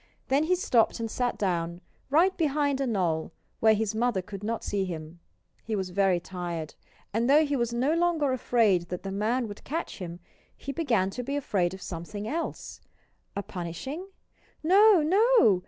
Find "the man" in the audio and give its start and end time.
9.03-9.47